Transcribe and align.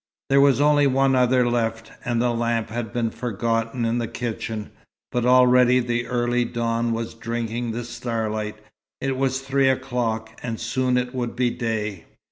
There 0.31 0.41
was 0.41 0.59
only 0.59 0.87
one 0.87 1.13
other 1.15 1.47
left, 1.47 1.91
and 2.03 2.19
the 2.19 2.31
lamp 2.31 2.71
had 2.71 2.91
been 2.91 3.11
forgotten 3.11 3.85
in 3.85 3.99
the 3.99 4.07
kitchen: 4.07 4.71
but 5.11 5.27
already 5.27 5.79
the 5.79 6.07
early 6.07 6.43
dawn 6.43 6.91
was 6.91 7.13
drinking 7.13 7.69
the 7.69 7.83
starlight. 7.83 8.55
It 8.99 9.15
was 9.15 9.41
three 9.41 9.69
o'clock, 9.69 10.39
and 10.41 10.59
soon 10.59 10.97
it 10.97 11.13
would 11.13 11.35
be 11.35 11.51
day. 11.51 12.05